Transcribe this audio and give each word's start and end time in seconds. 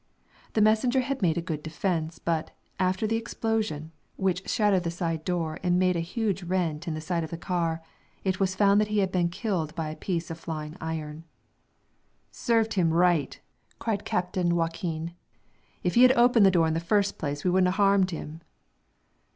The 0.53 0.61
messenger 0.61 1.01
had 1.01 1.21
made 1.21 1.37
a 1.37 1.43
good 1.43 1.61
defense, 1.61 2.17
but, 2.17 2.49
after 2.79 3.05
the 3.05 3.17
explosion, 3.17 3.91
which 4.15 4.49
shattered 4.49 4.81
the 4.83 4.89
side 4.89 5.23
door 5.23 5.59
and 5.61 5.77
made 5.77 5.95
a 5.95 5.99
huge 5.99 6.41
rent 6.41 6.87
in 6.87 6.95
the 6.95 7.01
side 7.01 7.23
of 7.23 7.29
the 7.29 7.37
car, 7.37 7.83
it 8.23 8.39
was 8.39 8.55
found 8.55 8.81
that 8.81 8.87
he 8.87 8.97
had 8.97 9.11
been 9.11 9.29
killed 9.29 9.75
by 9.75 9.89
a 9.91 9.95
piece 9.95 10.31
of 10.31 10.37
the 10.37 10.41
flying 10.41 10.75
iron. 10.81 11.23
"Served 12.31 12.73
him 12.73 12.91
right!" 12.91 13.39
cried 13.77 14.03
Captain 14.03 14.55
Joaquin. 14.55 15.13
"If 15.83 15.93
he 15.93 16.01
had 16.01 16.13
opened 16.13 16.47
the 16.47 16.49
door 16.49 16.65
in 16.65 16.73
the 16.73 16.79
first 16.79 17.19
place 17.19 17.43
we 17.43 17.51
wouldn't 17.51 17.67
'a' 17.67 17.71
harmed 17.77 18.09
him." 18.09 18.41